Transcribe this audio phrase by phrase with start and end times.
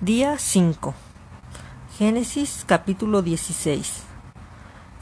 [0.00, 0.94] Día 5.
[1.98, 4.04] Génesis capítulo 16.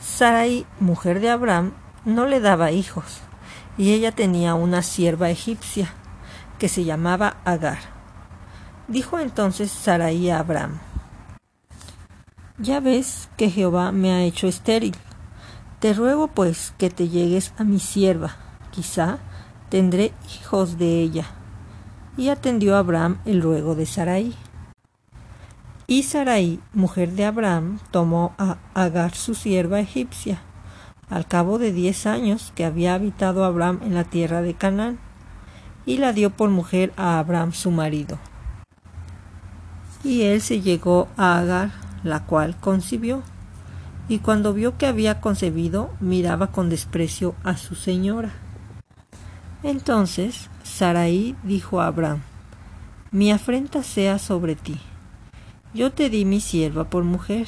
[0.00, 1.72] Sarai, mujer de Abraham,
[2.04, 3.20] no le daba hijos,
[3.76, 5.94] y ella tenía una sierva egipcia
[6.58, 7.78] que se llamaba Agar.
[8.88, 10.80] Dijo entonces Sarai a Abraham:
[12.58, 14.96] Ya ves que Jehová me ha hecho estéril.
[15.78, 18.34] Te ruego pues que te llegues a mi sierva,
[18.72, 19.18] quizá
[19.68, 21.26] tendré hijos de ella.
[22.16, 24.34] Y atendió Abraham el ruego de Sarai.
[25.90, 30.42] Y Sarai, mujer de Abraham, tomó a Agar su sierva egipcia,
[31.08, 34.98] al cabo de diez años que había habitado Abraham en la tierra de Canaán,
[35.86, 38.18] y la dio por mujer a Abraham su marido.
[40.04, 41.70] Y él se llegó a Agar,
[42.04, 43.22] la cual concibió,
[44.10, 48.32] y cuando vio que había concebido, miraba con desprecio a su señora.
[49.62, 52.20] Entonces Sarai dijo a Abraham,
[53.10, 54.78] Mi afrenta sea sobre ti
[55.74, 57.46] yo te di mi sierva por mujer,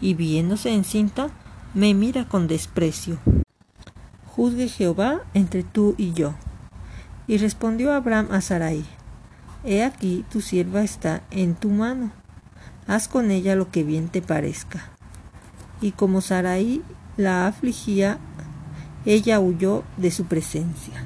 [0.00, 1.30] y viéndose encinta,
[1.74, 3.18] me mira con desprecio.
[4.26, 6.34] Juzgue Jehová entre tú y yo.
[7.26, 8.84] Y respondió Abraham a Sarai,
[9.64, 12.12] He aquí tu sierva está en tu mano,
[12.86, 14.90] haz con ella lo que bien te parezca.
[15.80, 16.82] Y como Sarai
[17.16, 18.18] la afligía,
[19.04, 21.04] ella huyó de su presencia.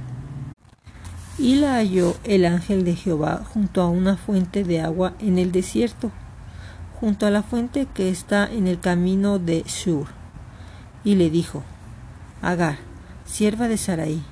[1.38, 5.52] Y la halló el ángel de Jehová junto a una fuente de agua en el
[5.52, 6.10] desierto
[7.00, 10.06] junto a la fuente que está en el camino de Shur,
[11.02, 11.62] y le dijo,
[12.42, 12.76] Agar,
[13.24, 14.22] sierva de Sarai,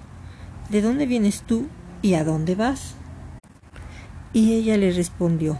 [0.69, 1.67] ¿de dónde vienes tú
[2.03, 2.95] y a dónde vas?
[4.35, 5.59] Y ella le respondió,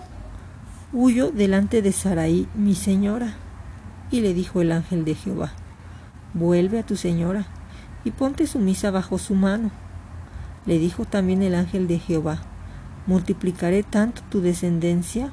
[0.93, 3.35] Huyo delante de Sarai, mi señora.
[4.11, 5.53] Y le dijo el ángel de Jehová,
[6.35, 7.47] Vuelve a tu señora
[8.05, 9.71] y ponte sumisa bajo su mano.
[10.67, 12.39] Le dijo también el ángel de Jehová,
[13.07, 15.33] Multiplicaré tanto tu descendencia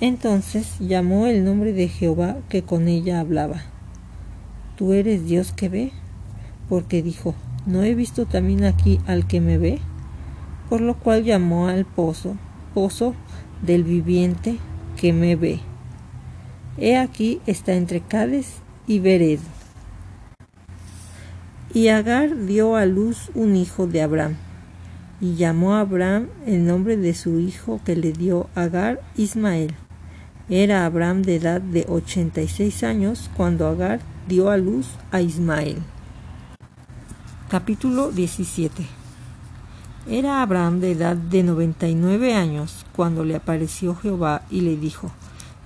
[0.00, 3.62] entonces llamó el nombre de Jehová que con ella hablaba.
[4.76, 5.92] ¿Tú eres Dios que ve?
[6.68, 7.34] Porque dijo,
[7.66, 9.80] ¿no he visto también aquí al que me ve?
[10.68, 12.36] Por lo cual llamó al pozo,
[12.74, 13.14] pozo
[13.62, 14.58] del viviente
[14.96, 15.60] que me ve.
[16.76, 19.40] He aquí está entre Cades y Bered.
[21.74, 24.36] Y Agar dio a luz un hijo de Abraham,
[25.20, 29.74] y llamó a Abraham el nombre de su hijo que le dio Agar Ismael.
[30.50, 35.76] Era Abraham de edad de 86 años cuando Agar dio a luz a Ismael.
[37.50, 38.86] Capítulo 17
[40.08, 45.10] Era Abraham de edad de 99 años cuando le apareció Jehová y le dijo,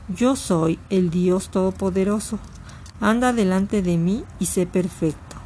[0.08, 2.40] Yo soy el Dios Todopoderoso,
[3.00, 5.36] anda delante de mí y sé perfecto,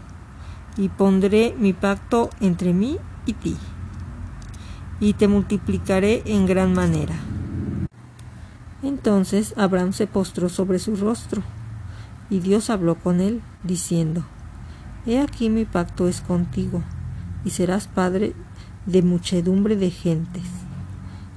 [0.78, 3.58] y pondré mi pacto entre mí y ti,
[4.98, 7.16] y te multiplicaré en gran manera
[8.86, 11.42] entonces Abraham se postró sobre su rostro,
[12.28, 14.24] y Dios habló con él, diciendo,
[15.06, 16.82] He aquí mi pacto es contigo,
[17.44, 18.34] y serás padre
[18.86, 20.44] de muchedumbre de gentes.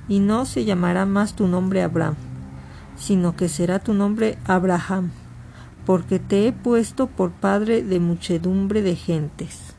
[0.08, 2.16] Y no se llamará más tu nombre Abraham,
[2.98, 5.12] sino que será tu nombre Abraham,
[5.86, 9.76] porque te he puesto por padre de muchedumbre de gentes.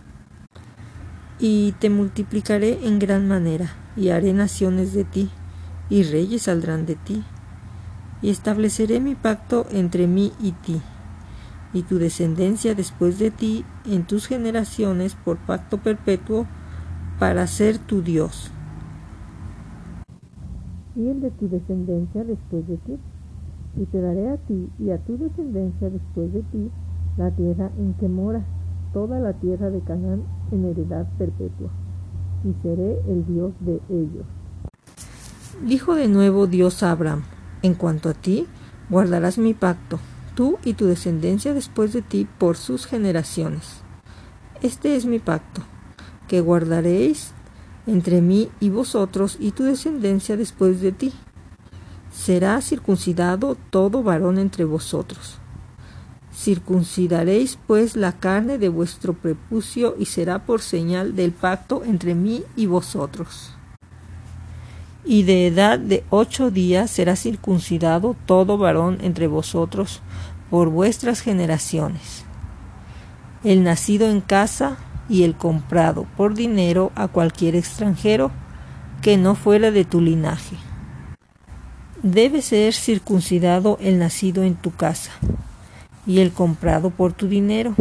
[1.39, 5.31] Y te multiplicaré en gran manera, y haré naciones de ti,
[5.89, 7.25] y reyes saldrán de ti
[8.23, 10.81] y estableceré mi pacto entre mí y ti,
[11.73, 16.47] y tu descendencia después de ti en tus generaciones por pacto perpetuo
[17.19, 18.51] para ser tu Dios.
[20.97, 22.99] Y el de tu descendencia después de ti,
[23.77, 26.71] y te daré a ti y a tu descendencia después de ti
[27.17, 28.45] la tierra en que moras,
[28.93, 31.71] toda la tierra de Canaán en heredad perpetua,
[32.45, 34.25] y seré el Dios de ellos.
[35.65, 37.23] Dijo de nuevo Dios a Abraham,
[37.63, 38.47] en cuanto a ti,
[38.89, 39.99] guardarás mi pacto,
[40.35, 43.83] tú y tu descendencia después de ti por sus generaciones.
[44.63, 45.63] Este es mi pacto,
[46.29, 47.33] que guardaréis
[47.87, 51.13] entre mí y vosotros y tu descendencia después de ti.
[52.13, 55.39] Será circuncidado todo varón entre vosotros.
[56.35, 62.45] Circuncidaréis pues la carne de vuestro prepucio y será por señal del pacto entre mí
[62.57, 63.53] y vosotros.
[65.05, 70.03] Y de edad de ocho días será circuncidado todo varón entre vosotros
[70.51, 72.25] por vuestras generaciones.
[73.45, 74.77] El nacido en casa
[75.09, 78.31] y el comprado por dinero a cualquier extranjero
[79.03, 80.57] que no fuera de tu linaje.
[82.03, 85.13] Debe ser circuncidado el nacido en tu casa
[86.07, 87.75] y el comprado por tu dinero,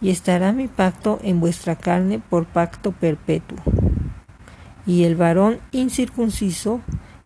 [0.00, 3.58] y estará mi pacto en vuestra carne por pacto perpetuo.
[4.86, 6.80] Y el varón incircunciso,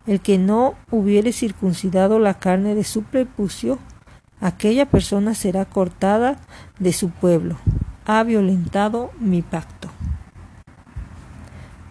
[0.06, 3.78] el que no hubiere circuncidado la carne de su prepucio,
[4.40, 6.38] aquella persona será cortada
[6.78, 7.56] de su pueblo,
[8.06, 9.88] ha violentado mi pacto.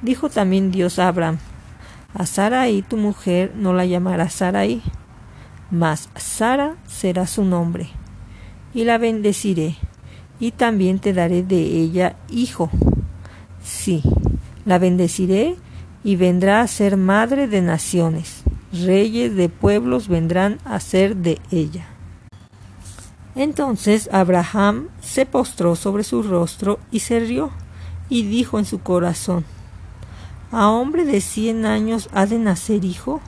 [0.01, 1.37] Dijo también Dios a Abraham,
[2.13, 4.81] a Sarai tu mujer no la llamarás Sarai,
[5.69, 7.89] mas Sara será su nombre,
[8.73, 9.75] y la bendeciré,
[10.39, 12.69] y también te daré de ella hijo.
[13.63, 14.01] Sí,
[14.67, 15.55] la bendeciré
[16.03, 18.43] y vendrá a ser madre de naciones,
[18.73, 21.87] reyes de pueblos vendrán a ser de ella.
[23.33, 27.51] Entonces Abraham se postró sobre su rostro y se rió,
[28.09, 29.45] y dijo en su corazón,
[30.51, 33.21] ¿A hombre de cien años ha de nacer hijo?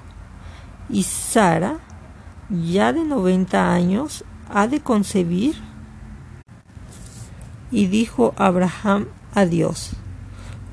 [0.89, 1.79] ¿Y Sara,
[2.49, 5.55] ya de noventa años, ha de concebir?
[7.71, 9.91] Y dijo Abraham a Dios,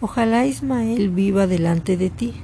[0.00, 2.34] Ojalá Ismael viva delante de ti.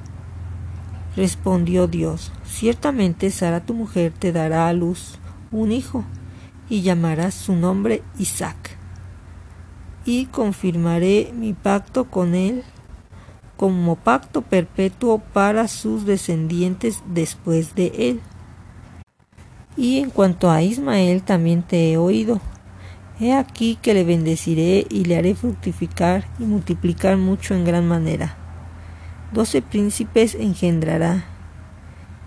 [1.16, 5.18] Respondió Dios, Ciertamente Sara tu mujer te dará a luz
[5.50, 6.04] un hijo,
[6.70, 8.78] y llamarás su nombre Isaac.
[10.06, 12.64] Y confirmaré mi pacto con él
[13.58, 18.20] como pacto perpetuo para sus descendientes después de él.
[19.76, 22.40] Y en cuanto a Ismael también te he oído.
[23.20, 28.36] He aquí que le bendeciré y le haré fructificar y multiplicar mucho en gran manera.
[29.32, 31.24] Doce príncipes engendrará,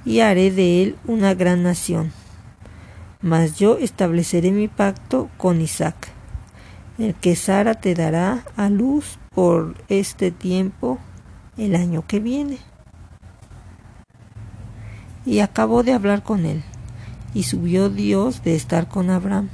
[0.06, 2.12] y haré de él una gran nación.
[3.22, 6.10] Mas yo estableceré mi pacto con Isaac,
[6.98, 11.00] el que Sara te dará a luz por este tiempo
[11.58, 12.60] el año que viene.
[15.26, 16.64] Y acabó de hablar con él,
[17.34, 19.50] y subió Dios de estar con Abraham.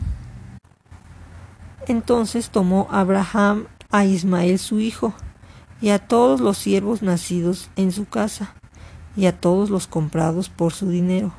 [1.88, 5.14] Entonces tomó Abraham a Ismael su hijo,
[5.82, 8.54] y a todos los siervos nacidos en su casa,
[9.16, 11.34] y a todos los comprados por su dinero,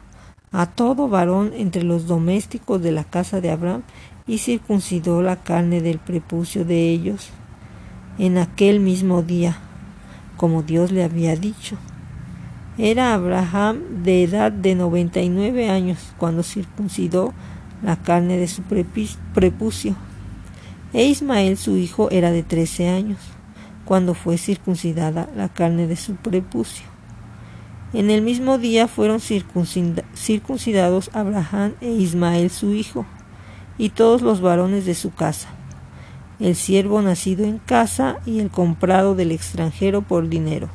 [0.50, 3.83] a todo varón entre los domésticos de la casa de Abraham,
[4.27, 7.31] y circuncidó la carne del prepucio de ellos
[8.19, 9.59] en aquel mismo día
[10.37, 11.77] como Dios le había dicho.
[12.79, 17.33] Era Abraham de edad de 99 años cuando circuncidó
[17.83, 19.94] la carne de su prepucio.
[20.93, 23.19] E Ismael su hijo era de 13 años
[23.85, 26.87] cuando fue circuncidada la carne de su prepucio.
[27.93, 33.05] En el mismo día fueron circuncidados Abraham e Ismael su hijo,
[33.77, 35.49] y todos los varones de su casa
[36.43, 40.69] el siervo nacido en casa y el comprado del extranjero por dinero.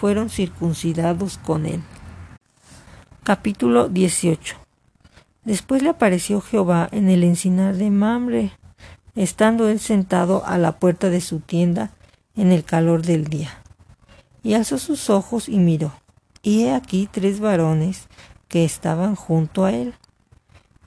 [0.00, 1.82] Fueron circuncidados con él.
[3.22, 4.56] Capítulo 18
[5.44, 8.52] Después le apareció Jehová en el encinar de Mamre,
[9.16, 11.90] estando él sentado a la puerta de su tienda
[12.36, 13.50] en el calor del día.
[14.42, 15.92] Y alzó sus ojos y miró,
[16.42, 18.06] y he aquí tres varones
[18.46, 19.94] que estaban junto a él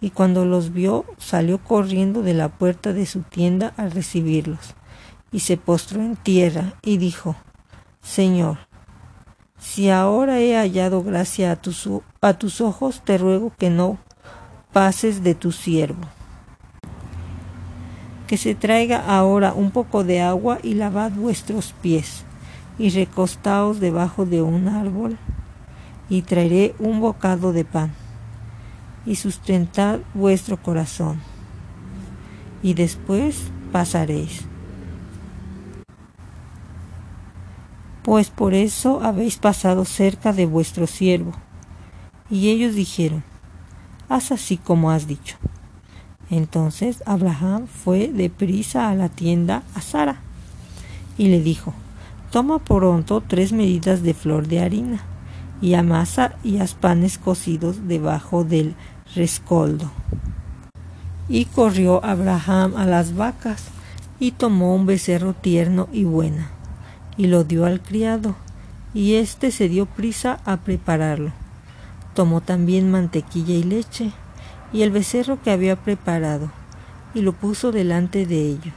[0.01, 4.75] y cuando los vio salió corriendo de la puerta de su tienda a recibirlos,
[5.32, 7.36] y se postró en tierra y dijo,
[8.01, 8.58] Señor,
[9.60, 11.88] si ahora he hallado gracia a tus,
[12.22, 13.98] a tus ojos, te ruego que no
[14.72, 16.08] pases de tu siervo.
[18.29, 22.25] Que se traiga ahora un poco de agua y lavad vuestros pies,
[22.77, 25.17] y recostaos debajo de un árbol,
[26.09, 27.91] y traeré un bocado de pan
[29.03, 31.19] y sustentad vuestro corazón,
[32.62, 34.45] y después pasaréis.
[38.03, 41.31] Pues por eso habéis pasado cerca de vuestro siervo.
[42.29, 43.24] Y ellos dijeron,
[44.07, 45.38] haz así como has dicho.
[46.29, 50.21] Entonces Abraham fue de prisa a la tienda a Sara
[51.17, 51.74] y le dijo,
[52.31, 55.01] toma pronto tres medidas de flor de harina
[55.62, 58.75] y amasa y haz panes cocidos debajo del
[59.15, 59.91] rescoldo.
[61.27, 63.65] Y corrió Abraham a las vacas,
[64.19, 66.50] y tomó un becerro tierno y buena,
[67.17, 68.36] y lo dio al criado,
[68.93, 71.31] y éste se dio prisa a prepararlo.
[72.15, 74.12] Tomó también mantequilla y leche,
[74.72, 76.52] y el becerro que había preparado,
[77.14, 78.74] y lo puso delante de ellos.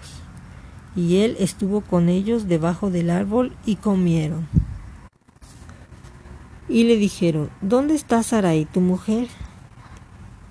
[0.97, 4.47] Y él estuvo con ellos debajo del árbol y comieron.
[6.69, 9.29] Y le dijeron, ¿dónde está Sarai, tu mujer?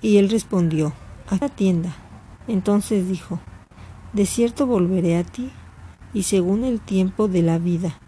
[0.00, 0.92] Y él respondió,
[1.28, 1.94] a la tienda.
[2.48, 3.40] Entonces dijo,
[4.12, 5.50] de cierto volveré a ti,
[6.14, 7.98] y según el tiempo de la vida,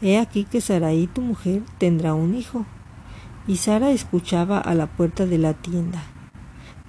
[0.00, 2.66] he aquí que Sarai, tu mujer, tendrá un hijo.
[3.46, 6.02] Y Sara escuchaba a la puerta de la tienda,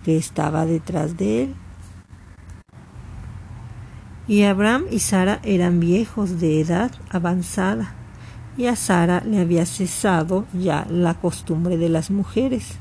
[0.04, 1.56] que estaba detrás de él.
[4.28, 7.94] Y Abraham y Sara eran viejos de edad avanzada,
[8.58, 12.76] y a Sara le había cesado ya la costumbre de las mujeres.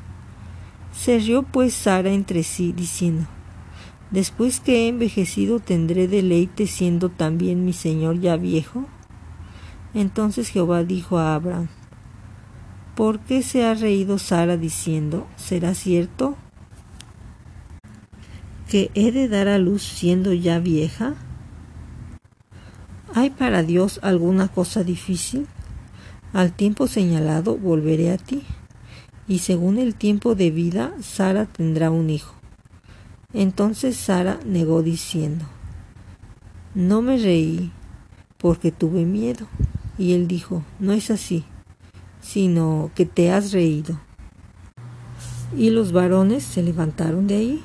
[0.93, 3.27] Se rió pues Sara entre sí, diciendo,
[4.13, 8.85] Después que he envejecido tendré deleite siendo también mi señor ya viejo.
[9.95, 11.69] Entonces Jehová dijo a Abraham,
[12.95, 16.37] ¿por qué se ha reído Sara diciendo, ¿será cierto
[18.73, 21.15] que he de dar a luz siendo ya vieja?
[23.13, 25.47] ¿Hay para Dios alguna cosa difícil?
[26.33, 28.45] Al tiempo señalado volveré a ti,
[29.29, 32.35] y según el tiempo de vida Sara tendrá un hijo.
[33.35, 35.45] Entonces Sara negó diciendo,
[36.75, 37.71] No me reí,
[38.39, 39.49] porque tuve miedo.
[39.99, 41.45] Y él dijo, No es así,
[42.23, 44.01] sino que te has reído.
[45.55, 47.65] Y los varones se levantaron de ahí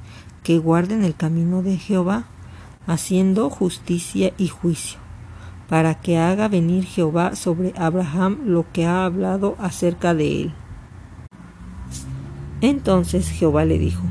[0.43, 2.25] que guarden el camino de Jehová,
[2.87, 4.99] haciendo justicia y juicio,
[5.69, 10.53] para que haga venir Jehová sobre Abraham lo que ha hablado acerca de él.
[12.61, 14.03] Entonces Jehová le dijo,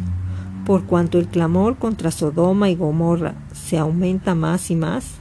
[0.65, 5.17] por cuanto el clamor contra Sodoma y Gomorra se aumenta más y más,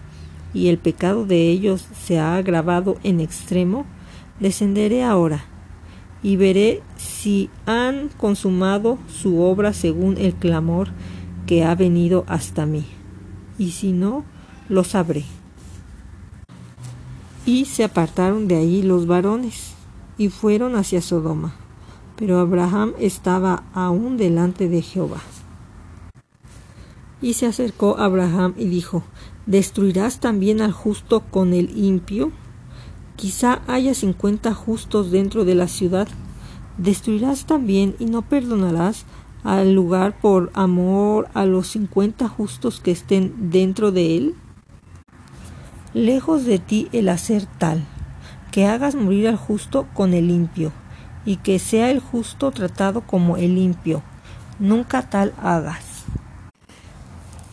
[0.54, 3.86] y el pecado de ellos se ha agravado en extremo,
[4.40, 5.46] descenderé ahora
[6.24, 10.90] y veré si han consumado su obra según el clamor
[11.48, 12.86] que ha venido hasta mí
[13.60, 14.24] y si no,
[14.70, 15.26] lo sabré.
[17.46, 19.74] Y se apartaron de ahí los varones,
[20.18, 21.56] y fueron hacia Sodoma.
[22.16, 25.22] Pero Abraham estaba aún delante de Jehová.
[27.22, 29.04] Y se acercó Abraham y dijo,
[29.46, 32.32] ¿Destruirás también al justo con el impio?
[33.16, 36.08] Quizá haya cincuenta justos dentro de la ciudad.
[36.80, 39.04] ¿Destruirás también y no perdonarás
[39.44, 44.36] al lugar por amor a los cincuenta justos que estén dentro de él?
[45.94, 47.86] Lejos de ti el hacer tal,
[48.52, 50.72] que hagas morir al justo con el limpio,
[51.26, 54.02] y que sea el justo tratado como el limpio.
[54.58, 56.06] Nunca tal hagas.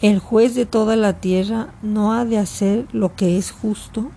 [0.03, 4.13] ¿El juez de toda la tierra no ha de hacer lo que es justo?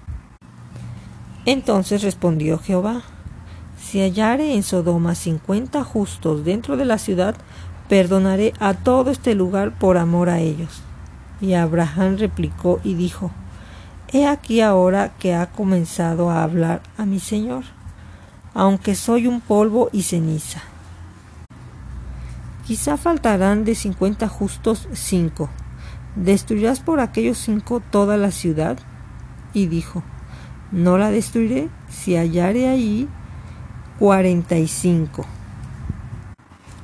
[1.46, 3.02] Entonces respondió Jehová,
[3.90, 7.36] si hallare en Sodoma cincuenta justos dentro de la ciudad,
[7.88, 10.84] perdonaré a todo este lugar por amor a ellos.
[11.42, 13.32] Y Abraham replicó y dijo,
[14.10, 17.64] He aquí ahora que ha comenzado a hablar a mi Señor,
[18.54, 20.62] aunque soy un polvo y ceniza.
[22.68, 25.50] Quizá faltarán de cincuenta justos cinco.
[26.16, 28.78] ¿Destruirás por aquellos cinco toda la ciudad?
[29.52, 30.04] Y dijo,
[30.72, 33.08] No la destruiré si hallare allí
[34.00, 35.26] cuarenta y cinco.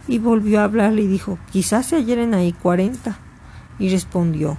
[0.08, 3.18] Y volvió a hablarle y dijo, quizás se halleren ahí cuarenta.
[3.80, 4.58] Y respondió,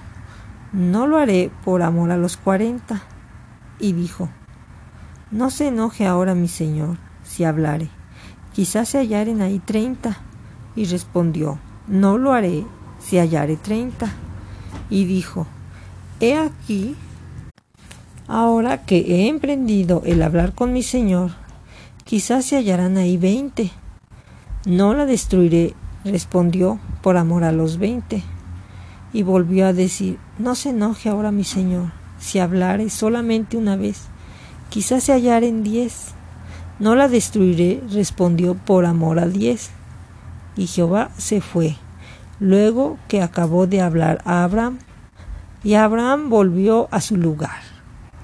[0.72, 3.02] no lo haré por amor a los cuarenta.
[3.78, 4.30] Y dijo,
[5.30, 7.88] no se enoje ahora mi señor si hablare,
[8.52, 10.16] quizás se hallaren ahí treinta.
[10.74, 12.64] Y respondió, no lo haré
[12.98, 14.12] si hallare treinta.
[14.90, 15.46] Y dijo,
[16.20, 16.96] he aquí,
[18.28, 21.32] ahora que he emprendido el hablar con mi señor,
[22.06, 23.72] quizás se hallarán ahí veinte.
[24.64, 28.22] No la destruiré, respondió, por amor a los veinte.
[29.12, 34.02] Y volvió a decir, no se enoje ahora mi señor, si hablare solamente una vez,
[34.70, 36.12] quizás se hallaren diez.
[36.78, 39.70] No la destruiré, respondió, por amor a diez.
[40.56, 41.76] Y Jehová se fue,
[42.38, 44.78] luego que acabó de hablar a Abraham,
[45.64, 47.65] y Abraham volvió a su lugar.